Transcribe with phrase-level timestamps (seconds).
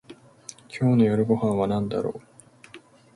[0.67, 2.21] 今日の夜ご飯はなんだろう